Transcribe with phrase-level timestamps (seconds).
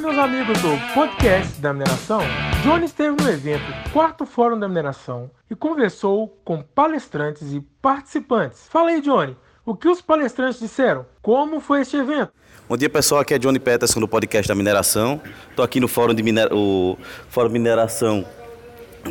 [0.00, 2.22] meus amigos do podcast da mineração.
[2.62, 8.66] Johnny esteve no evento Quarto Fórum da Mineração e conversou com palestrantes e participantes.
[8.70, 11.04] Fala aí, Johnny, o que os palestrantes disseram?
[11.20, 12.32] Como foi este evento?
[12.66, 13.20] Bom dia, pessoal.
[13.20, 15.20] Aqui é Johnny Peterson do podcast da mineração.
[15.50, 16.96] Estou aqui no Fórum de o
[17.28, 18.24] Fórum Mineração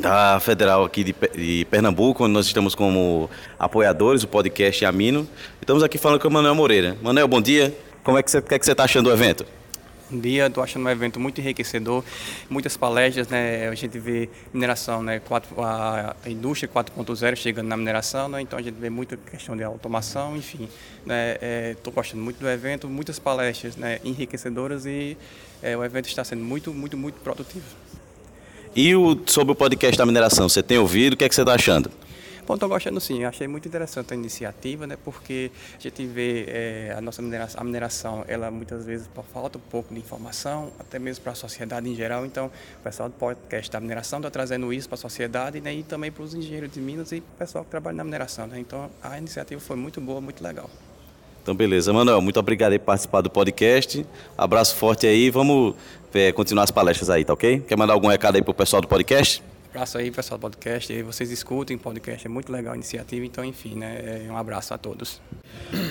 [0.01, 3.29] da Federal aqui de, de, Pernambuco, onde nós estamos como
[3.59, 5.27] apoiadores do podcast Amino.
[5.61, 6.97] Estamos aqui falando com o Manuel Moreira.
[6.99, 7.77] Manuel, bom dia.
[8.03, 9.45] Como é que você, que é está achando do evento?
[10.11, 12.03] Dia, estou achando um evento muito enriquecedor,
[12.49, 13.67] muitas palestras, né?
[13.67, 15.21] A gente vê mineração, né?
[15.57, 18.41] a indústria 4.0 chegando na mineração, né?
[18.41, 20.67] Então a gente vê muita questão de automação, enfim.
[21.71, 21.95] Estou né?
[21.95, 23.99] gostando muito do evento, muitas palestras, né?
[24.03, 25.15] Enriquecedoras e
[25.61, 27.65] é, o evento está sendo muito, muito, muito produtivo.
[28.75, 31.13] E o, sobre o podcast da mineração, você tem ouvido?
[31.13, 31.91] O que, é que você está achando?
[32.49, 33.23] Bom, estou gostando sim.
[33.25, 34.97] Achei muito interessante a iniciativa, né?
[35.05, 39.61] Porque a gente vê é, a nossa mineração, a mineração, ela muitas vezes falta um
[39.61, 42.25] pouco de informação, até mesmo para a sociedade em geral.
[42.25, 45.75] Então, o pessoal do podcast da mineração está trazendo isso para a sociedade né?
[45.75, 48.47] e também para os engenheiros de Minas e o pessoal que trabalha na mineração.
[48.47, 48.59] Né?
[48.59, 50.67] Então, a iniciativa foi muito boa, muito legal.
[51.43, 51.93] Então, beleza.
[51.93, 54.03] Manuel, muito obrigado por participar do podcast.
[54.35, 55.29] Abraço forte aí.
[55.29, 55.75] Vamos
[56.15, 57.59] é, continuar as palestras aí, tá ok?
[57.59, 59.43] Quer mandar algum recado aí pro pessoal do podcast?
[59.69, 60.91] Abraço aí, pessoal do podcast.
[60.91, 63.25] E vocês escutem o podcast, é muito legal a iniciativa.
[63.25, 64.23] Então, enfim, né?
[64.27, 65.21] É um abraço a todos.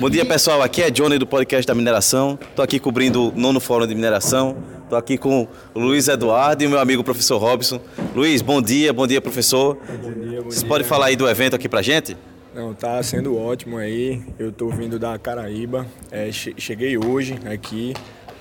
[0.00, 0.62] Bom dia, pessoal.
[0.62, 2.38] Aqui é Johnny do podcast da mineração.
[2.40, 4.56] Estou aqui cobrindo o nono fórum de mineração.
[4.82, 7.80] Estou aqui com o Luiz Eduardo e o meu amigo professor Robson.
[8.14, 9.76] Luiz, bom dia, bom dia, professor.
[9.76, 10.68] Bom dia, bom Vocês dia.
[10.68, 12.16] podem falar aí do evento aqui pra gente?
[12.54, 14.22] Não, tá sendo ótimo aí.
[14.38, 15.86] Eu tô vindo da Caraíba.
[16.10, 17.94] É, cheguei hoje aqui.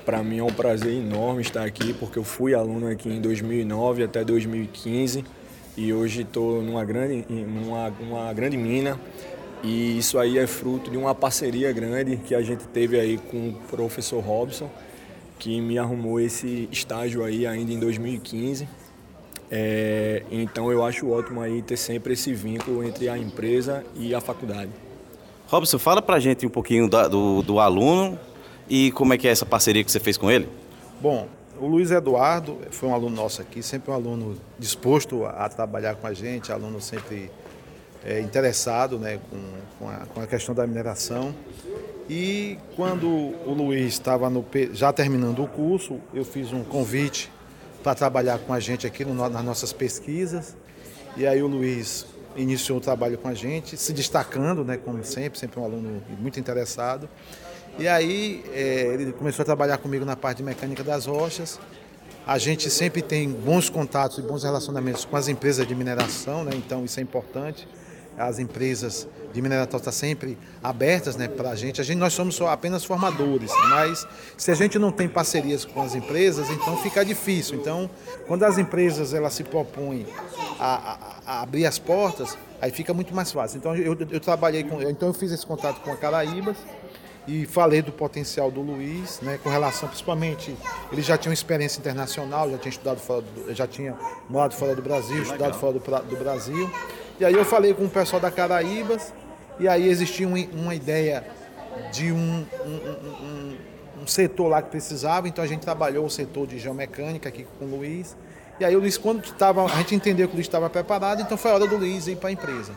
[0.08, 4.04] Para mim é um prazer enorme estar aqui, porque eu fui aluno aqui em 2009
[4.04, 5.26] até 2015
[5.76, 8.98] e hoje estou numa grande, numa, uma grande mina.
[9.62, 13.50] E isso aí é fruto de uma parceria grande que a gente teve aí com
[13.50, 14.70] o professor Robson,
[15.38, 18.66] que me arrumou esse estágio aí ainda em 2015
[19.50, 24.20] é, então eu acho ótimo aí ter sempre esse vínculo entre a empresa e a
[24.20, 24.72] faculdade.
[25.48, 28.20] Robson, fala pra gente um pouquinho da, do, do aluno
[28.70, 30.48] e como é que é essa parceria que você fez com ele.
[31.02, 31.28] Bom,
[31.60, 36.08] o Luiz Eduardo foi um aluno nosso aqui, sempre um aluno disposto a trabalhar com
[36.08, 37.32] a gente, aluno sempre
[38.06, 39.38] é, interessado né, com,
[39.80, 41.34] com, a, com a questão da mineração.
[42.10, 44.32] E quando o Luiz estava
[44.72, 47.32] já terminando o curso, eu fiz um convite
[47.84, 50.56] para trabalhar com a gente aqui no, nas nossas pesquisas.
[51.18, 52.06] E aí o Luiz
[52.36, 56.40] iniciou o trabalho com a gente, se destacando, né, como sempre, sempre um aluno muito
[56.40, 57.10] interessado.
[57.80, 61.60] E aí é, ele começou a trabalhar comigo na parte de mecânica das rochas.
[62.26, 66.52] A gente sempre tem bons contatos e bons relacionamentos com as empresas de mineração, né,
[66.56, 67.68] então isso é importante
[68.18, 71.80] as empresas de mineração estão sempre abertas né, para a gente.
[71.80, 72.00] A gente.
[72.00, 76.50] Nós somos só apenas formadores, mas se a gente não tem parcerias com as empresas,
[76.50, 77.56] então fica difícil.
[77.56, 77.90] Então,
[78.26, 80.08] quando as empresas elas se propõem
[80.60, 83.60] a, a, a abrir as portas, aí fica muito mais fácil.
[83.60, 84.82] Então, eu, eu trabalhei com.
[84.82, 86.58] Então, eu fiz esse contato com a Caraíbas
[87.28, 90.56] e falei do potencial do Luiz, né, com relação principalmente,
[90.92, 93.96] ele já tinha uma experiência internacional, já tinha estudado fora do, já tinha
[94.30, 96.70] morado fora do Brasil, estudado fora do, do Brasil.
[97.20, 99.14] E aí eu falei com o pessoal da Caraíbas,
[99.60, 101.26] e aí existia uma, uma ideia
[101.92, 102.72] de um, um,
[103.26, 103.58] um,
[104.04, 107.66] um, setor lá que precisava, então a gente trabalhou o setor de geomecânica aqui com
[107.66, 108.16] o Luiz.
[108.60, 111.38] E aí o Luiz, quando estava, a gente entendeu que o Luiz estava preparado, então
[111.38, 112.72] foi a hora do Luiz ir para a empresa.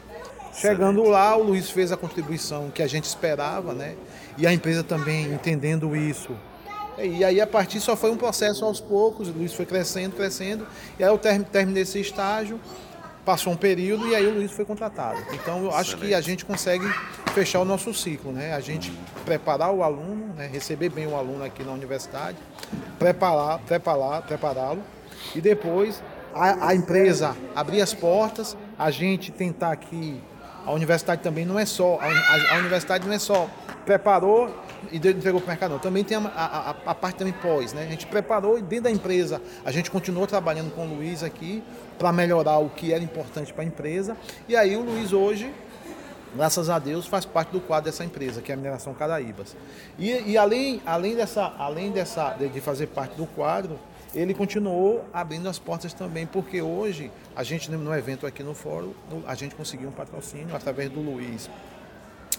[0.52, 3.94] Chegando lá, o Luiz fez a contribuição que a gente esperava, né?
[4.36, 6.36] E a empresa também entendendo isso.
[6.98, 10.66] E aí a partir só foi um processo aos poucos, o Luiz foi crescendo, crescendo.
[10.98, 12.60] E aí eu terminei esse estágio
[13.24, 15.18] passou um período e aí o Luiz foi contratado.
[15.32, 16.84] Então eu acho que a gente consegue
[17.34, 18.54] fechar o nosso ciclo, né?
[18.54, 18.92] A gente
[19.24, 20.48] preparar o aluno, né?
[20.52, 22.36] receber bem o aluno aqui na universidade,
[22.98, 24.82] preparar, preparar, prepará-lo
[25.34, 26.02] e depois
[26.34, 30.20] a, a, empresa abrir as portas, a gente tentar aqui
[30.64, 33.48] a universidade também não é só a, a, a universidade não é só
[33.84, 34.54] preparou
[34.90, 35.78] e entregou para o mercado.
[35.78, 37.82] Também tem a, a, a, parte também pós, né?
[37.82, 41.62] A gente preparou e dentro da empresa a gente continuou trabalhando com o Luiz aqui
[41.98, 44.16] para melhorar o que era importante para a empresa.
[44.48, 45.52] E aí o Luiz hoje,
[46.34, 49.56] graças a Deus, faz parte do quadro dessa empresa, que é a Mineração Caraíbas.
[49.98, 53.78] E, e além, além, dessa, além dessa, de fazer parte do quadro,
[54.14, 58.92] ele continuou abrindo as portas também, porque hoje a gente no evento aqui no fórum,
[59.26, 61.48] a gente conseguiu um patrocínio através do Luiz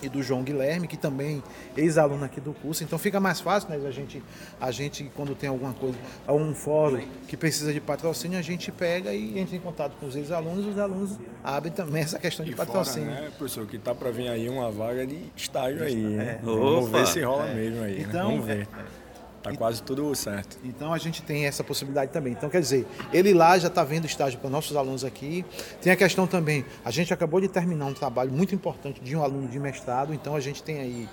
[0.01, 1.43] e do João Guilherme, que também
[1.75, 2.83] é ex-aluno aqui do curso.
[2.83, 3.79] Então fica mais fácil, né?
[3.87, 4.23] A gente,
[4.59, 9.13] a gente quando tem alguma coisa, um fórum que precisa de patrocínio, a gente pega
[9.13, 12.55] e entra em contato com os ex-alunos, os alunos abrem também essa questão de e
[12.55, 13.09] patrocínio.
[13.09, 16.19] Fora, né, professor, que tá para vir aí uma vaga de estágio aí.
[16.19, 16.39] É.
[16.43, 17.53] Vamos ver se rola é.
[17.53, 17.95] mesmo aí.
[17.95, 18.05] Né?
[18.07, 18.35] Então, né?
[18.35, 18.67] Vamos ver.
[18.97, 19.00] É.
[19.41, 20.59] Tá quase tudo certo.
[20.63, 22.33] Então a gente tem essa possibilidade também.
[22.33, 25.43] Então quer dizer, ele lá já está vendo estágio para nossos alunos aqui.
[25.81, 29.23] Tem a questão também, a gente acabou de terminar um trabalho muito importante de um
[29.23, 31.09] aluno de mestrado, então a gente tem aí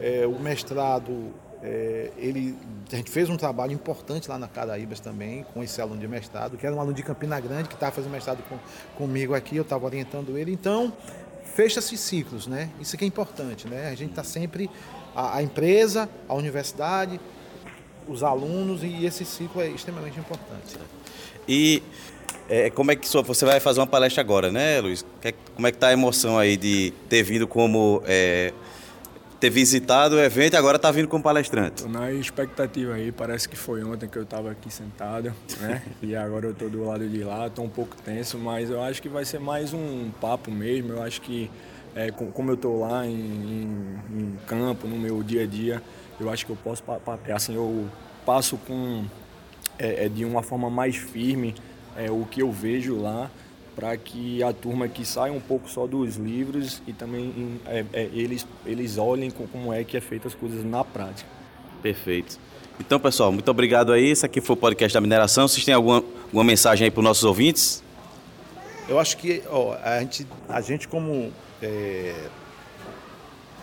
[0.00, 2.56] é, o mestrado, é, ele,
[2.90, 6.56] a gente fez um trabalho importante lá na Caraíbas também, com esse aluno de mestrado,
[6.56, 8.58] que era um aluno de Campina Grande, que estava fazendo mestrado com,
[8.96, 10.52] comigo aqui, eu estava orientando ele.
[10.52, 10.92] Então,
[11.54, 12.70] fecha-se ciclos, né?
[12.80, 13.90] Isso que é importante, né?
[13.90, 14.70] A gente está sempre,
[15.14, 17.20] a, a empresa, a universidade,
[18.08, 20.76] os alunos e esse ciclo é extremamente importante.
[21.46, 21.82] E
[22.48, 25.04] é, como é que você vai fazer uma palestra agora, né, Luiz?
[25.54, 28.52] Como é que tá a emoção aí de ter vindo como é,
[29.38, 31.82] ter visitado o evento e agora está vindo como palestrante?
[31.82, 35.82] Tô na expectativa aí, parece que foi ontem que eu estava aqui sentado, né?
[36.02, 39.00] e agora eu estou do lado de lá, estou um pouco tenso, mas eu acho
[39.02, 40.92] que vai ser mais um papo mesmo.
[40.92, 41.50] Eu acho que
[41.94, 45.82] é, como eu estou lá em, em, em campo, no meu dia a dia,
[46.20, 46.82] eu acho que eu posso,
[47.26, 47.88] é assim, eu
[48.24, 49.04] passo com
[49.78, 51.54] é, é, de uma forma mais firme
[51.96, 53.30] é, o que eu vejo lá
[53.74, 58.08] para que a turma que saia um pouco só dos livros e também é, é,
[58.12, 61.30] eles, eles olhem como é que é feita as coisas na prática.
[61.80, 62.40] Perfeito.
[62.80, 64.10] Então, pessoal, muito obrigado aí.
[64.10, 65.46] Esse aqui foi o podcast da mineração.
[65.46, 67.82] Vocês têm alguma, alguma mensagem aí para os nossos ouvintes?
[68.88, 71.32] Eu acho que ó, a, gente, a gente como
[71.62, 72.14] é,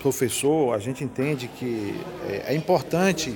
[0.05, 1.99] professor, a gente entende que
[2.29, 3.35] é, é importante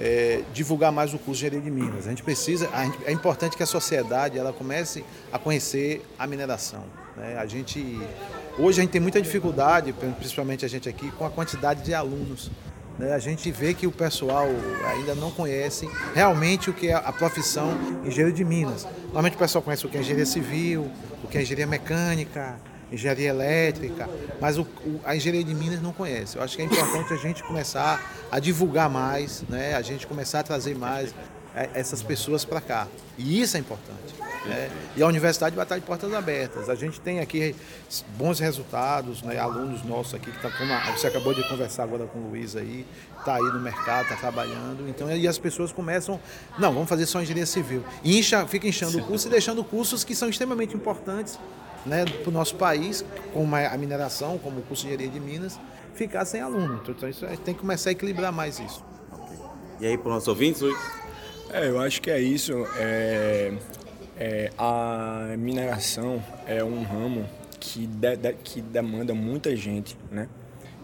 [0.00, 2.06] é, divulgar mais o curso de engenharia de minas.
[2.06, 6.26] A gente precisa, a gente, é importante que a sociedade ela comece a conhecer a
[6.26, 6.82] mineração.
[7.14, 7.36] Né?
[7.36, 8.00] A gente,
[8.58, 12.50] hoje a gente tem muita dificuldade, principalmente a gente aqui, com a quantidade de alunos.
[12.98, 13.12] Né?
[13.12, 14.46] A gente vê que o pessoal
[14.86, 17.68] ainda não conhece realmente o que é a profissão
[18.02, 18.86] engenheiro de minas.
[19.04, 20.90] Normalmente o pessoal conhece o que é engenharia civil,
[21.22, 22.56] o que é engenharia mecânica,
[22.92, 24.08] engenharia elétrica,
[24.40, 26.36] mas o, o, a engenharia de Minas não conhece.
[26.36, 28.00] Eu acho que é importante a gente começar
[28.30, 29.74] a divulgar mais, né?
[29.74, 31.14] a gente começar a trazer mais
[31.54, 32.88] é, essas pessoas para cá.
[33.16, 34.14] E isso é importante.
[34.46, 34.70] Né?
[34.96, 36.68] E a universidade vai estar de portas abertas.
[36.68, 37.54] A gente tem aqui
[38.16, 39.38] bons resultados, né?
[39.38, 42.84] alunos nossos aqui, que tá como você acabou de conversar agora com o Luiz aí,
[43.18, 44.88] está aí no mercado, está trabalhando.
[44.88, 46.20] Então, e as pessoas começam,
[46.58, 47.84] não, vamos fazer só engenharia civil.
[48.02, 51.38] E incha, fica inchando o curso e deixando cursos que são extremamente importantes
[51.84, 55.58] né, para o nosso país, como a mineração, como o curso de engenharia de Minas,
[55.94, 56.80] ficar sem aluno.
[56.88, 58.84] Então isso, a gente tem que começar a equilibrar mais isso.
[59.80, 60.78] E aí, para os nossos ouvintes, Luiz?
[61.52, 62.52] É, eu acho que é isso.
[62.76, 63.52] É,
[64.16, 70.28] é, a mineração é um ramo que, de, de, que demanda muita gente, né?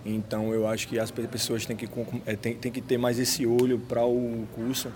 [0.04, 1.88] Então eu acho que as pessoas têm que,
[2.26, 4.90] é, têm, têm que ter mais esse olho para o curso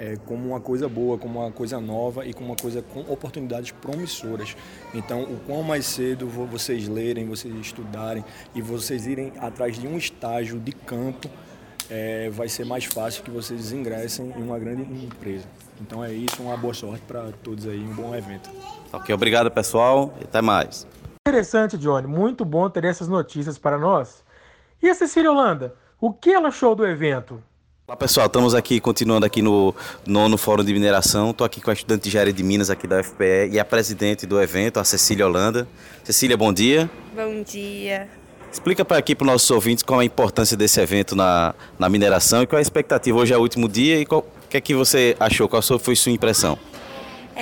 [0.00, 3.70] é, como uma coisa boa, como uma coisa nova e como uma coisa com oportunidades
[3.70, 4.56] promissoras.
[4.94, 8.24] Então, o quão mais cedo vocês lerem, vocês estudarem
[8.54, 11.28] e vocês irem atrás de um estágio de campo,
[11.90, 15.46] é, vai ser mais fácil que vocês ingressem em uma grande empresa.
[15.78, 18.48] Então é isso, uma boa sorte para todos aí, um bom evento.
[18.90, 20.86] Ok, obrigado pessoal e até mais.
[21.28, 24.24] Interessante, Johnny, muito bom ter essas notícias para nós.
[24.82, 27.42] E a Cecília Holanda, o que ela achou do evento?
[27.90, 29.74] Olá pessoal, estamos aqui continuando aqui no
[30.06, 31.30] nono Fórum de Mineração.
[31.30, 34.28] Estou aqui com a estudante de engenharia de Minas aqui da UFPE e a presidente
[34.28, 35.66] do evento, a Cecília Holanda.
[36.04, 36.88] Cecília, bom dia.
[37.12, 38.06] Bom dia.
[38.52, 41.88] Explica para aqui para os nossos ouvintes qual é a importância desse evento na, na
[41.88, 43.18] mineração e qual é a expectativa.
[43.18, 45.48] Hoje é o último dia e o que é que você achou?
[45.48, 46.56] Qual foi sua impressão?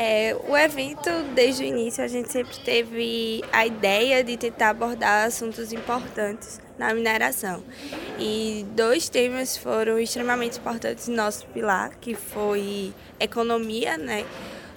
[0.01, 5.27] É, o evento, desde o início, a gente sempre teve a ideia de tentar abordar
[5.27, 7.65] assuntos importantes na mineração.
[8.17, 14.25] E dois temas foram extremamente importantes no nosso pilar, que foi economia, né?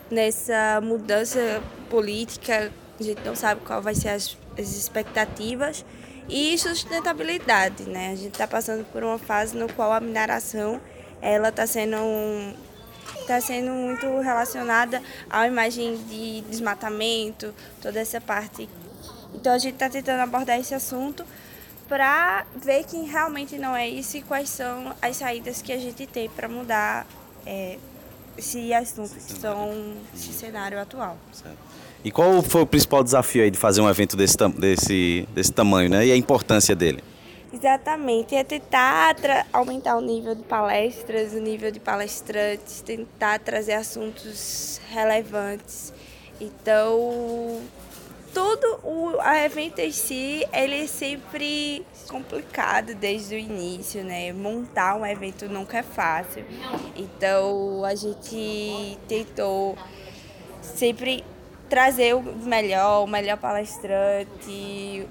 [0.09, 5.85] Nessa mudança política, a gente não sabe qual vai ser as, as expectativas,
[6.27, 8.09] e sustentabilidade, né?
[8.11, 10.81] A gente está passando por uma fase no qual a mineração
[11.21, 12.53] ela está sendo um,
[13.19, 18.69] está sendo muito relacionada à imagem de desmatamento, toda essa parte.
[19.33, 21.25] Então a gente está tentando abordar esse assunto
[21.87, 26.07] para ver que realmente não é isso e quais são as saídas que a gente
[26.07, 27.05] tem para mudar
[27.45, 27.77] é,
[28.37, 31.17] esse assunto, são, esse cenário atual.
[31.33, 31.57] Certo.
[32.03, 35.89] E qual foi o principal desafio aí de fazer um evento desse, desse, desse tamanho,
[35.89, 36.05] né?
[36.05, 37.03] E a importância dele?
[37.53, 39.15] Exatamente, é tentar
[39.51, 45.93] aumentar o nível de palestras, o nível de palestrantes, tentar trazer assuntos relevantes.
[46.39, 47.61] Então,
[48.33, 54.31] tudo o evento em si, ele é sempre complicado desde o início, né?
[54.31, 56.45] Montar um evento nunca é fácil.
[56.95, 59.77] Então a gente tentou
[60.61, 61.23] sempre
[61.69, 65.05] trazer o melhor, o melhor palestrante,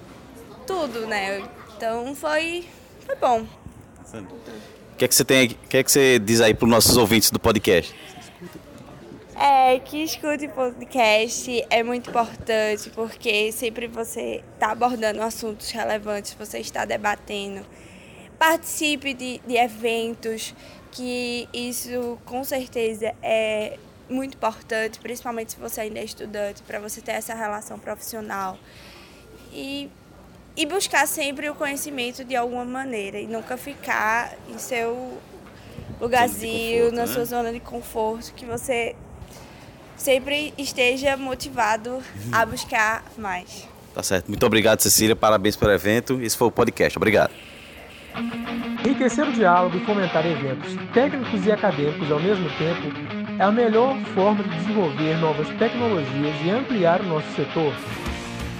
[0.66, 1.42] tudo, né?
[1.80, 2.68] Então foi,
[3.06, 3.46] foi bom.
[4.98, 6.94] que é que você tem, o que é que você diz aí para os nossos
[6.98, 7.94] ouvintes do podcast?
[9.34, 16.58] É, que escute podcast é muito importante, porque sempre você está abordando assuntos relevantes, você
[16.58, 17.64] está debatendo.
[18.38, 20.54] Participe de, de eventos,
[20.92, 27.00] que isso com certeza é muito importante, principalmente se você ainda é estudante, para você
[27.00, 28.58] ter essa relação profissional.
[29.50, 29.88] E,
[30.60, 35.18] e buscar sempre o conhecimento de alguma maneira e nunca ficar em seu
[35.98, 37.12] lugarzinho, conforto, na né?
[37.14, 38.94] sua zona de conforto, que você
[39.96, 43.66] sempre esteja motivado a buscar mais.
[43.94, 44.28] Tá certo.
[44.28, 45.16] Muito obrigado, Cecília.
[45.16, 46.20] Parabéns pelo evento.
[46.20, 46.98] Esse foi o podcast.
[46.98, 47.32] Obrigado.
[48.84, 52.82] Enriquecer o diálogo e fomentar eventos técnicos e acadêmicos ao mesmo tempo
[53.38, 57.72] é a melhor forma de desenvolver novas tecnologias e ampliar o nosso setor.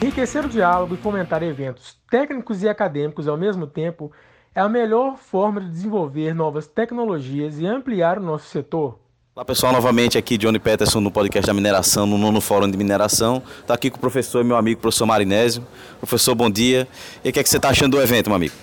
[0.03, 4.11] Enriquecer o diálogo e fomentar eventos técnicos e acadêmicos ao mesmo tempo
[4.55, 8.99] é a melhor forma de desenvolver novas tecnologias e ampliar o nosso setor.
[9.35, 13.43] Olá pessoal, novamente aqui Johnny Peterson no podcast da mineração, no nono fórum de mineração.
[13.61, 15.63] Está aqui com o professor, meu amigo, professor Marinésio.
[15.99, 16.89] Professor, bom dia.
[17.23, 18.55] E o que, é que você está achando do evento, meu amigo?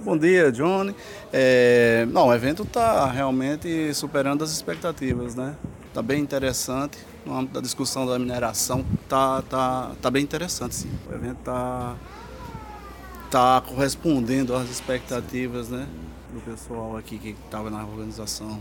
[0.00, 0.92] Bom dia, Johnny.
[1.32, 5.54] É, não, o evento está realmente superando as expectativas, né?
[5.88, 6.98] Está bem interessante.
[7.26, 10.90] No âmbito da discussão da mineração, está tá, tá bem interessante, sim.
[11.10, 11.96] O evento está
[13.30, 15.88] tá correspondendo às expectativas, né?
[16.32, 18.60] Do pessoal aqui que estava na organização.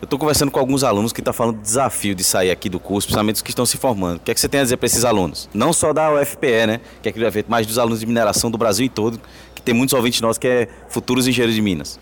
[0.00, 2.80] Eu estou conversando com alguns alunos que estão falando do desafio de sair aqui do
[2.80, 4.16] curso, principalmente os que estão se formando.
[4.16, 5.48] O que é que você tem a dizer para esses alunos?
[5.52, 6.80] Não só da UFPE, né?
[7.02, 9.20] Que é aquele evento, mas dos alunos de mineração do Brasil todo,
[9.54, 11.98] que tem muitos ouvintes nossos que é futuros engenheiros de Minas.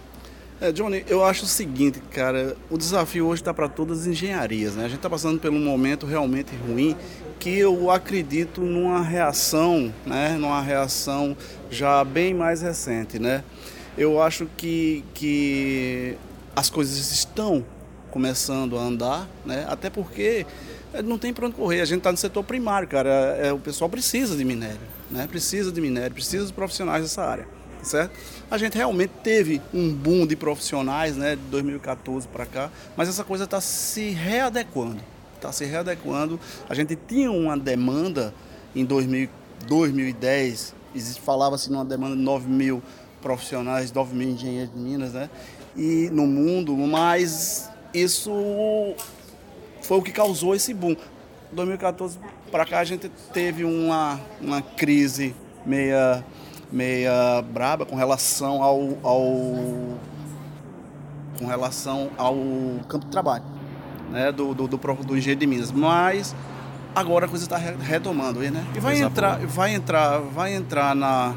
[0.61, 4.75] É, Johnny, eu acho o seguinte, cara, o desafio hoje está para todas as engenharias,
[4.75, 4.85] né?
[4.85, 6.95] A gente está passando por um momento realmente ruim
[7.39, 10.37] que eu acredito numa reação, né?
[10.39, 11.35] Numa reação
[11.71, 13.43] já bem mais recente, né?
[13.97, 16.19] Eu acho que, que
[16.55, 17.65] as coisas estão
[18.11, 19.65] começando a andar, né?
[19.67, 20.45] Até porque
[20.93, 21.81] é, não tem para onde correr.
[21.81, 23.09] A gente está no setor primário, cara.
[23.41, 25.27] É, o pessoal precisa de minério, né?
[25.27, 27.49] Precisa de minério, precisa de profissionais dessa área,
[27.83, 28.13] certo?
[28.51, 31.37] A gente realmente teve um boom de profissionais, né?
[31.37, 35.01] De 2014 para cá, mas essa coisa está se readequando,
[35.37, 36.39] está se readequando.
[36.69, 38.35] A gente tinha uma demanda
[38.75, 39.29] em 2000,
[39.67, 40.75] 2010,
[41.25, 42.83] falava-se numa demanda de 9 mil
[43.21, 45.29] profissionais, 9 mil engenheiros de Minas, né?
[45.77, 48.95] e no mundo, mas isso
[49.83, 50.97] foi o que causou esse boom.
[51.53, 52.19] 2014
[52.51, 55.35] para cá a gente teve uma, uma crise
[55.65, 56.25] meia,
[56.73, 59.23] meia braba com relação ao, ao
[61.39, 62.37] com relação ao
[62.89, 63.45] campo de trabalho
[64.11, 65.73] né, do, do, do, do engenheiro de Minas.
[65.73, 66.35] Mas
[66.95, 68.67] agora a coisa está retomando aí, né?
[68.75, 71.35] E vai entrar, vai entrar, vai entrar na.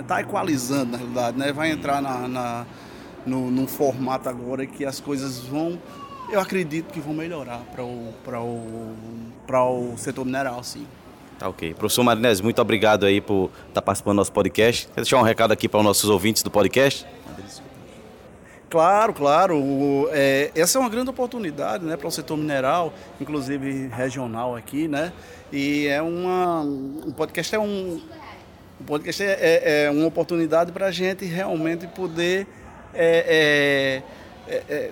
[0.00, 1.52] Está equalizando na realidade, né?
[1.52, 2.66] Vai entrar na, na
[3.24, 5.80] no, num formato agora que as coisas vão,
[6.30, 10.86] eu acredito que vão melhorar para o, o, o setor mineral, sim.
[11.38, 11.74] Tá ok.
[11.74, 14.86] Professor Marinés, muito obrigado aí por estar tá participando do nosso podcast.
[14.88, 17.06] Quer deixar um recado aqui para os nossos ouvintes do podcast?
[18.68, 20.08] Claro, claro.
[20.12, 25.12] É, essa é uma grande oportunidade né, para o setor mineral, inclusive regional aqui, né?
[25.52, 26.62] E é uma.
[26.62, 28.00] O podcast é um.
[28.80, 32.46] O podcast é, é, é uma oportunidade para a gente realmente poder
[32.92, 34.02] é,
[34.48, 34.90] é, é,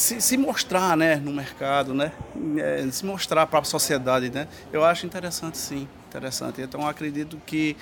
[0.00, 2.10] se, se, mostrar né, no mercado, né,
[2.56, 4.30] é, se mostrar para a sociedade.
[4.30, 6.62] Né, eu acho interessante, sim, interessante.
[6.62, 7.76] Então, acredito que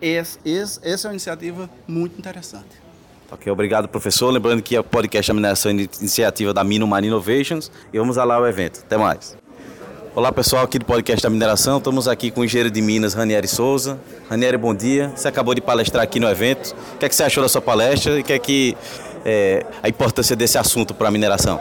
[0.00, 2.88] esse, esse, essa é uma iniciativa muito interessante.
[3.30, 4.30] Ok, obrigado, professor.
[4.30, 8.80] Lembrando que o podcast é iniciativa da Mino Marine Innovations e vamos lá o evento.
[8.84, 9.36] Até mais.
[10.18, 13.46] Olá pessoal aqui do podcast da mineração, estamos aqui com o engenheiro de Minas, Ranieri
[13.46, 14.00] Souza.
[14.28, 15.12] Ranieri, bom dia.
[15.14, 16.74] Você acabou de palestrar aqui no evento.
[16.96, 18.76] O que, é que você achou da sua palestra e que é que
[19.24, 21.60] é, a importância desse assunto para a mineração?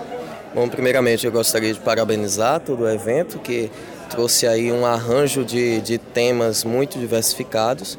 [0.56, 3.70] Bom, primeiramente eu gostaria de parabenizar todo o evento que
[4.10, 7.96] trouxe aí um arranjo de, de temas muito diversificados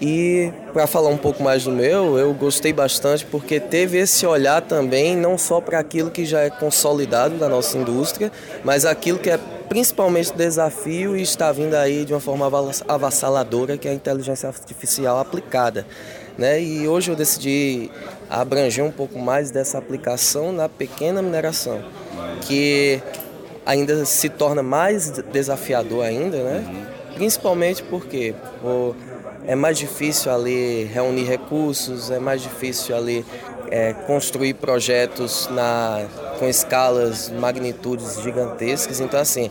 [0.00, 4.62] e para falar um pouco mais do meu, eu gostei bastante porque teve esse olhar
[4.62, 8.32] também não só para aquilo que já é consolidado da nossa indústria,
[8.64, 9.38] mas aquilo que é
[9.68, 12.50] principalmente desafio e está vindo aí de uma forma
[12.88, 15.86] avassaladora, que é a inteligência artificial aplicada.
[16.38, 16.62] Né?
[16.62, 17.90] E hoje eu decidi
[18.30, 21.84] abranger um pouco mais dessa aplicação na pequena mineração,
[22.40, 23.02] que
[23.66, 26.86] ainda se torna mais desafiador ainda, né?
[27.14, 28.94] Principalmente porque o
[29.46, 33.24] é mais difícil ali reunir recursos, é mais difícil ali
[33.70, 36.06] é, construir projetos na,
[36.38, 39.00] com escalas, magnitudes gigantescas.
[39.00, 39.50] Então, assim,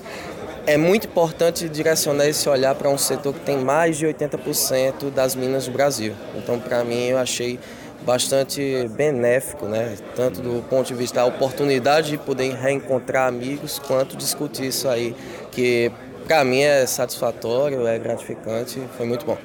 [0.67, 5.35] é muito importante direcionar esse olhar para um setor que tem mais de 80% das
[5.35, 6.13] minas do Brasil.
[6.35, 7.59] Então, para mim, eu achei
[8.05, 9.97] bastante benéfico, né?
[10.15, 15.15] tanto do ponto de vista da oportunidade de poder reencontrar amigos, quanto discutir isso aí,
[15.51, 15.91] que
[16.25, 19.37] para mim é satisfatório, é gratificante, foi muito bom.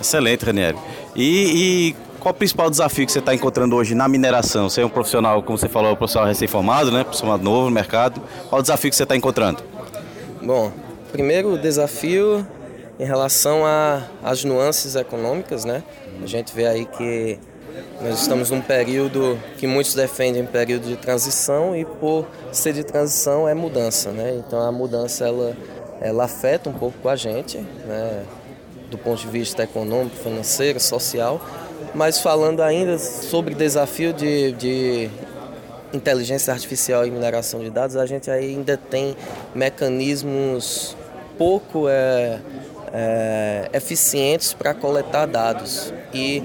[0.00, 0.78] Excelente, Ranieri.
[1.14, 4.68] E, e qual o principal desafio que você está encontrando hoje na mineração?
[4.68, 7.04] Você é um profissional, como você falou, um profissional recém-formado, né?
[7.04, 8.20] profissional novo no mercado.
[8.48, 9.62] Qual o desafio que você está encontrando?
[10.42, 10.72] Bom,
[11.12, 12.46] primeiro desafio
[12.98, 13.62] em relação
[14.22, 15.82] às nuances econômicas, né?
[16.22, 17.38] A gente vê aí que
[18.02, 23.48] nós estamos num período que muitos defendem período de transição e por ser de transição
[23.48, 24.34] é mudança, né?
[24.46, 25.56] Então a mudança ela,
[26.00, 28.22] ela afeta um pouco a gente, né?
[28.90, 31.40] Do ponto de vista econômico, financeiro, social,
[31.94, 35.10] mas falando ainda sobre desafio de, de
[35.92, 39.16] inteligência artificial e mineração de dados, a gente ainda tem
[39.54, 40.96] mecanismos
[41.38, 42.40] pouco é,
[42.92, 45.92] é, eficientes para coletar dados.
[46.12, 46.42] E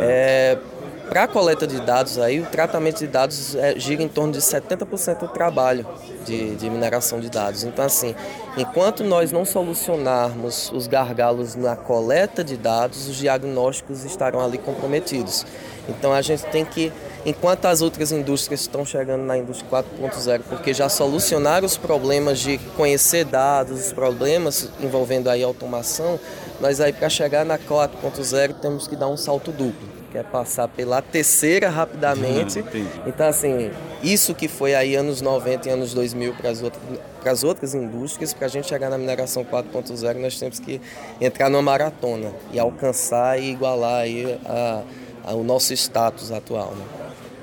[0.00, 0.58] é,
[1.08, 4.40] para a coleta de dados, aí, o tratamento de dados é, gira em torno de
[4.40, 5.86] 70% do trabalho
[6.24, 7.62] de, de, mineração de dados.
[7.62, 8.14] Então, assim,
[8.56, 15.46] enquanto nós não solucionarmos os gargalos na coleta de dados, os diagnósticos estarão ali comprometidos.
[15.88, 16.90] Então, a gente tem que,
[17.26, 22.58] enquanto as outras indústrias estão chegando na indústria 4.0, porque já solucionaram os problemas de
[22.76, 26.18] conhecer dados, os problemas envolvendo aí automação,
[26.60, 31.02] nós aí para chegar na 4.0 temos que dar um salto duplo quer passar pela
[31.02, 32.60] terceira rapidamente.
[32.60, 37.42] Uhum, então, assim, isso que foi aí anos 90 e anos 2000 para as outras,
[37.42, 40.80] outras indústrias, para a gente chegar na mineração 4.0, nós temos que
[41.20, 44.82] entrar numa maratona e alcançar e igualar aí a,
[45.24, 46.72] a, o nosso status atual.
[46.76, 46.84] Né?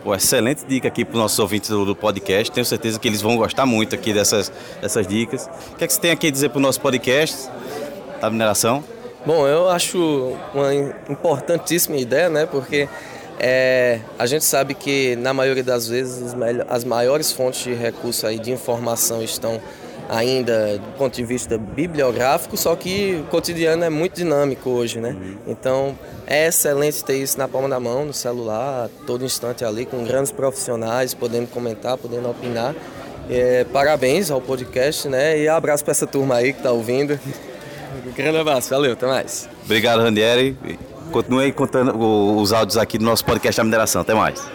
[0.02, 2.50] Pô, excelente dica aqui para os nossos ouvintes do, do, podcast.
[2.54, 4.50] Tenho certeza que eles vão gostar muito aqui dessas,
[4.82, 5.50] dessas dicas.
[5.74, 7.50] O que, é que você tem aqui a dizer para o nosso podcast
[8.22, 8.82] da mineração?
[9.26, 12.48] Bom, eu acho uma importantíssima ideia, né?
[12.48, 12.90] Porque
[13.40, 16.36] é, a gente sabe que na maioria das vezes
[16.68, 19.62] as maiores fontes de recurso aí de informação estão
[20.10, 25.16] ainda do ponto de vista bibliográfico, só que o cotidiano é muito dinâmico hoje, né?
[25.48, 30.04] Então é excelente ter isso na palma da mão, no celular, todo instante ali, com
[30.04, 32.76] grandes profissionais, podendo comentar, podendo opinar.
[33.30, 35.40] É, parabéns ao podcast, né?
[35.40, 37.20] E abraço para essa turma aí que está ouvindo.
[38.12, 39.48] Um grande abraço, valeu, até mais.
[39.64, 40.58] Obrigado, Randieri.
[41.14, 44.02] Continue contando os áudios aqui do nosso podcast da mineração.
[44.02, 44.46] Até mais.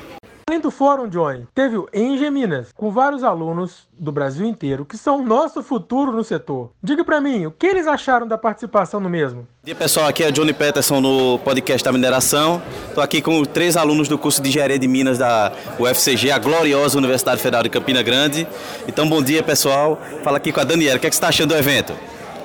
[0.48, 4.96] Além do fórum, Johnny, teve o Enge Minas, com vários alunos do Brasil inteiro que
[4.96, 6.70] são o nosso futuro no setor.
[6.82, 9.40] Diga para mim, o que eles acharam da participação no mesmo?
[9.40, 12.62] Bom dia pessoal, aqui é Johnny Peterson no podcast da mineração.
[12.88, 16.96] Estou aqui com três alunos do curso de Engenharia de Minas da UFCG, a gloriosa
[16.96, 18.46] Universidade Federal de Campina Grande.
[18.86, 19.98] Então, bom dia pessoal.
[20.22, 21.92] Fala aqui com a Daniela, o que, é que você está achando do evento?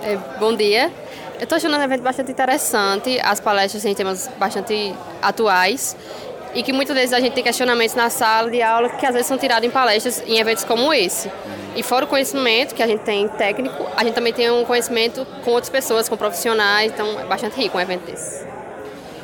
[0.03, 0.91] É, bom dia.
[1.37, 5.95] Eu estou achando um evento bastante interessante, as palestras têm temas bastante atuais
[6.53, 9.27] e que muitas vezes a gente tem questionamentos na sala de aula que às vezes
[9.27, 11.31] são tirados em palestras em eventos como esse.
[11.75, 15.25] E fora o conhecimento que a gente tem técnico, a gente também tem um conhecimento
[15.43, 18.45] com outras pessoas, com profissionais, então é bastante rico um evento desse.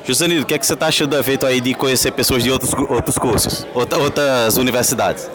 [0.05, 2.49] Josanildo, o que, é que você está achando do evento aí de conhecer pessoas de
[2.49, 5.29] outros, outros cursos, outras universidades?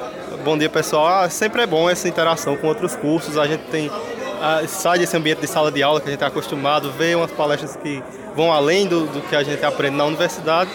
[0.44, 3.90] Bom dia pessoal, ah, sempre é bom essa interação com outros cursos, a gente tem
[4.66, 7.76] sai desse ambiente de sala de aula que a gente está acostumado, vê umas palestras
[7.76, 8.02] que
[8.34, 10.70] vão além do, do que a gente aprende na universidade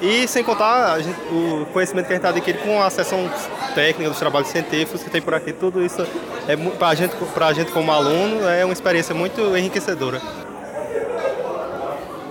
[0.00, 3.30] e sem contar gente, o conhecimento que a gente adquire com a sessão
[3.74, 6.06] técnica dos trabalhos científicos que tem por aqui, tudo isso
[6.48, 10.20] é para a gente, a gente como aluno é uma experiência muito enriquecedora.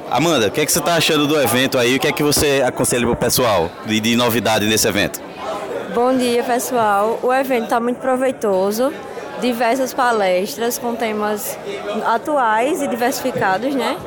[0.10, 1.98] Amanda, o que, é que você está achando do evento aí?
[1.98, 5.22] O que é que você aconselha para o pessoal de, de novidade nesse evento?
[5.94, 7.20] Bom dia, pessoal.
[7.22, 8.92] O evento está muito proveitoso
[9.42, 11.58] diversas palestras com temas
[12.06, 13.98] atuais e diversificados, né?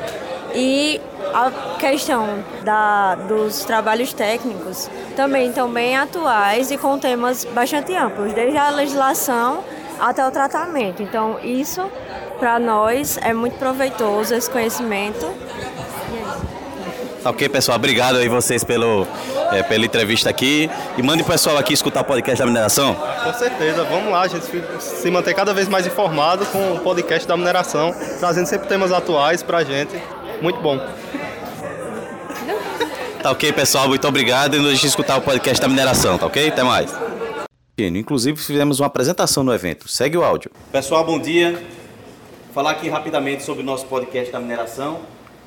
[0.55, 1.01] E
[1.33, 8.33] a questão da, dos trabalhos técnicos também estão bem atuais e com temas bastante amplos,
[8.33, 9.65] desde a legislação
[9.99, 11.03] até o tratamento.
[11.03, 11.83] Então, isso
[12.39, 15.27] para nós é muito proveitoso esse conhecimento
[17.25, 17.77] ok, pessoal?
[17.77, 19.07] Obrigado aí vocês pelo,
[19.53, 20.69] é, pela entrevista aqui.
[20.97, 22.95] E mande o pessoal aqui escutar o podcast da mineração.
[22.95, 24.45] Com certeza, vamos lá, a gente
[24.81, 29.43] se manter cada vez mais informado com o podcast da mineração, trazendo sempre temas atuais
[29.43, 29.95] pra gente.
[30.41, 30.79] Muito bom.
[33.23, 33.89] Tá ok, pessoal?
[33.89, 36.49] Muito obrigado e nos deixe escutar o podcast da mineração, tá ok?
[36.49, 36.93] Até mais.
[37.79, 39.89] Inclusive fizemos uma apresentação no evento.
[39.89, 40.51] Segue o áudio.
[40.73, 41.53] Pessoal, bom dia.
[41.53, 45.01] Vou falar aqui rapidamente sobre o nosso podcast da mineração.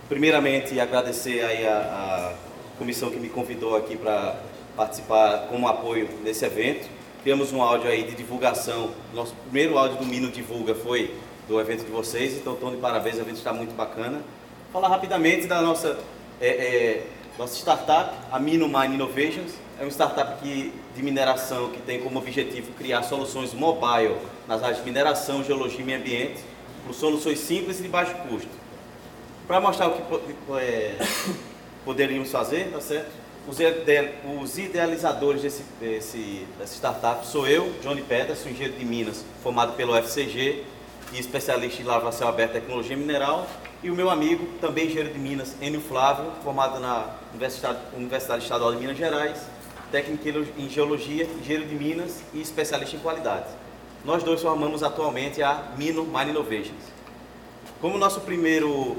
[0.07, 4.35] Primeiramente, agradecer aí a, a comissão que me convidou aqui para
[4.75, 6.87] participar como apoio nesse evento.
[7.23, 8.91] Temos um áudio aí de divulgação.
[9.15, 11.15] Nosso primeiro áudio do Mino Divulga foi
[11.47, 14.21] do evento de vocês, então estou de parabéns, o evento está muito bacana.
[14.71, 15.97] Falar rapidamente da nossa
[16.39, 17.03] é, é,
[17.39, 22.19] Nossa startup, a Mino Mine Innovations, é uma startup que, de mineração que tem como
[22.19, 26.41] objetivo criar soluções mobile nas áreas de mineração, geologia e meio ambiente,
[26.85, 28.65] por soluções simples e de baixo custo.
[29.47, 30.01] Para mostrar o que
[30.59, 30.97] é,
[31.85, 33.11] poderíamos fazer, tá certo?
[33.47, 33.57] Os,
[34.41, 39.95] os idealizadores desse, desse, dessa startup sou eu, Johnny Peterson, engenheiro de Minas, formado pelo
[39.95, 40.63] FCG
[41.13, 43.47] e especialista em lavoura aberta e tecnologia mineral,
[43.83, 48.73] e o meu amigo, também engenheiro de Minas, Enio Flávio, formado na Universidade, Universidade Estadual
[48.73, 49.39] de Minas Gerais,
[49.91, 50.27] técnico
[50.57, 53.45] em geologia, engenheiro de Minas e especialista em qualidade.
[54.03, 56.95] Nós dois formamos atualmente a Mino Mine Innovations.
[57.79, 58.97] Como nosso primeiro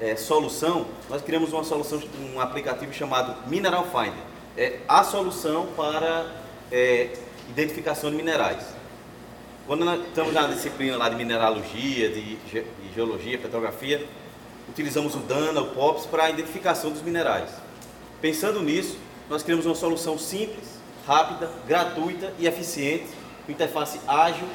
[0.00, 2.02] é, solução, nós criamos uma solução,
[2.34, 4.24] um aplicativo chamado Mineral Finder.
[4.56, 6.26] É a solução para
[6.70, 7.10] é,
[7.48, 8.62] identificação de minerais.
[9.66, 14.06] Quando nós estamos na disciplina lá de mineralogia, de, de geologia, petrografia,
[14.68, 17.50] utilizamos o DANA, o POPs para a identificação dos minerais.
[18.20, 23.06] Pensando nisso, nós criamos uma solução simples, rápida, gratuita e eficiente,
[23.46, 24.46] com interface ágil,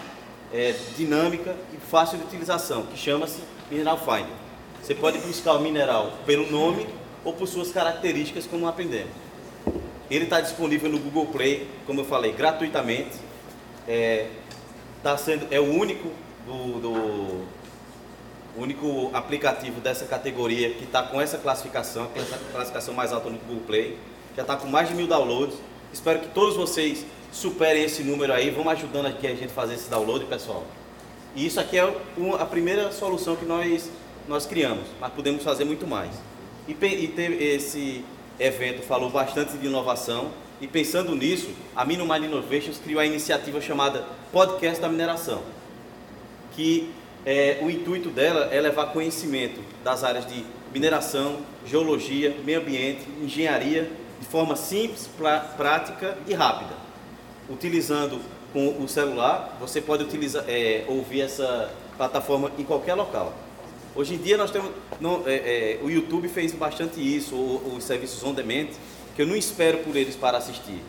[0.53, 4.48] é, dinâmica e fácil de utilização, que chama-se Mineral Finder.
[4.81, 6.87] Você pode buscar o mineral pelo nome
[7.23, 9.11] ou por suas características, como aprendemos.
[10.09, 13.17] Ele está disponível no Google Play, como eu falei, gratuitamente.
[13.87, 14.27] É,
[15.03, 16.09] tá sendo, é o único
[16.45, 17.45] do, do
[18.57, 23.29] único aplicativo dessa categoria que está com essa classificação, que é a classificação mais alta
[23.29, 23.97] no Google Play.
[24.35, 25.57] Já está com mais de mil downloads.
[25.93, 28.49] Espero que todos vocês superem esse número aí.
[28.49, 30.63] Vamos ajudando aqui a gente fazer esse download, pessoal.
[31.35, 31.93] E isso aqui é
[32.39, 33.89] a primeira solução que nós,
[34.29, 36.11] nós criamos, mas podemos fazer muito mais.
[36.67, 38.05] E, e esse
[38.39, 40.29] evento falou bastante de inovação.
[40.61, 45.41] E pensando nisso, a Mino Mind Innovations criou a iniciativa chamada Podcast da Mineração,
[46.51, 46.91] que
[47.25, 53.89] é, o intuito dela é levar conhecimento das áreas de mineração, geologia, meio ambiente, engenharia,
[54.19, 55.09] de forma simples,
[55.57, 56.75] prática e rápida.
[57.49, 58.21] Utilizando
[58.53, 63.33] com o celular, você pode utilizar, é, ouvir essa plataforma em qualquer local.
[63.99, 64.71] Hoje em dia nós temos,
[65.25, 68.69] é, é, o YouTube fez bastante isso, os serviços on demand,
[69.13, 70.81] que eu não espero por eles para assistir.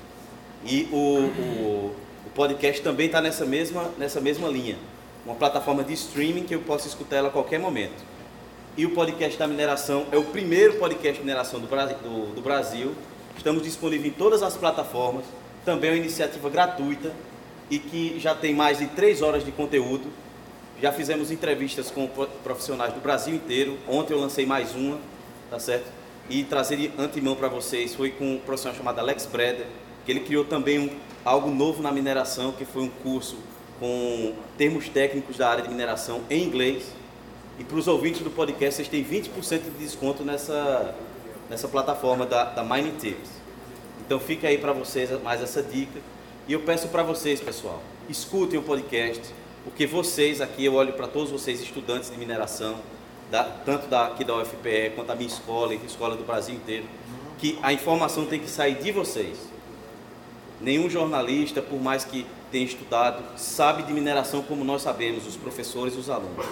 [0.64, 1.96] E o, o,
[2.26, 4.76] o podcast também está nessa mesma, nessa mesma linha
[5.26, 8.00] uma plataforma de streaming que eu posso escutar ela a qualquer momento.
[8.76, 12.94] E o podcast da mineração é o primeiro podcast de mineração do, do, do Brasil.
[13.36, 15.24] Estamos disponíveis em todas as plataformas.
[15.64, 17.12] Também é uma iniciativa gratuita
[17.68, 20.04] e que já tem mais de três horas de conteúdo.
[20.80, 22.08] Já fizemos entrevistas com
[22.42, 23.76] profissionais do Brasil inteiro.
[23.86, 24.98] Ontem eu lancei mais uma,
[25.50, 25.84] tá certo?
[26.30, 29.66] E trazer de antemão para vocês foi com um profissional chamado Alex Breder,
[30.06, 30.90] que ele criou também um,
[31.22, 33.36] algo novo na mineração, que foi um curso
[33.78, 36.84] com termos técnicos da área de mineração em inglês.
[37.58, 40.94] E para os ouvintes do podcast, vocês têm 20% de desconto nessa,
[41.50, 43.16] nessa plataforma da, da Mining.
[44.06, 46.00] Então fica aí para vocês mais essa dica.
[46.48, 49.20] E eu peço para vocês, pessoal, escutem o podcast,
[49.64, 52.76] porque vocês aqui, eu olho para todos vocês, estudantes de mineração,
[53.30, 56.84] da, tanto da, aqui da UFPE quanto da minha escola e escola do Brasil inteiro,
[57.38, 59.38] que a informação tem que sair de vocês.
[60.60, 65.94] Nenhum jornalista, por mais que tem estudado, sabe de mineração como nós sabemos, os professores
[65.94, 66.44] e os alunos.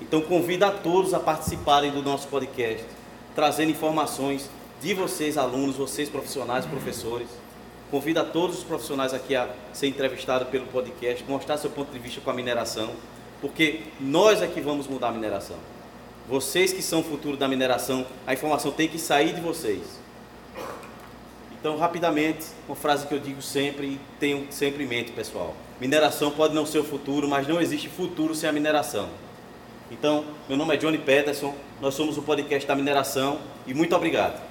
[0.00, 2.84] Então convido a todos a participarem do nosso podcast,
[3.34, 4.48] trazendo informações
[4.80, 7.28] de vocês, alunos, vocês profissionais, professores.
[7.90, 11.98] Convido a todos os profissionais aqui a ser entrevistados pelo podcast, mostrar seu ponto de
[11.98, 12.90] vista com a mineração,
[13.40, 15.56] porque nós é que vamos mudar a mineração.
[16.28, 19.80] Vocês que são o futuro da mineração, a informação tem que sair de vocês.
[21.58, 25.56] Então, rapidamente, uma frase que eu digo sempre e tenho sempre em mente, pessoal.
[25.80, 29.08] Mineração pode não ser o futuro, mas não existe futuro sem a mineração.
[29.90, 34.47] Então, meu nome é Johnny Peterson, nós somos o podcast da mineração e muito obrigado.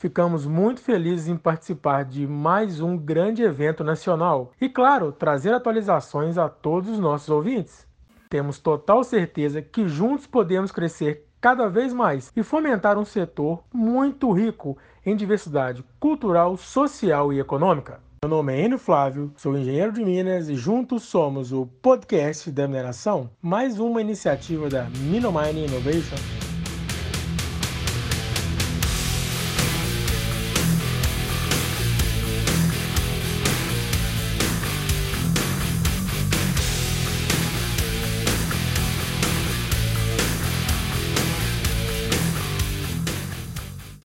[0.00, 6.38] Ficamos muito felizes em participar de mais um grande evento nacional e, claro, trazer atualizações
[6.38, 7.86] a todos os nossos ouvintes.
[8.30, 14.32] Temos total certeza que juntos podemos crescer cada vez mais e fomentar um setor muito
[14.32, 18.00] rico em diversidade cultural, social e econômica.
[18.24, 22.66] Meu nome é Enio Flávio, sou engenheiro de Minas e juntos somos o podcast da
[22.66, 26.39] mineração, mais uma iniciativa da Minomine Innovation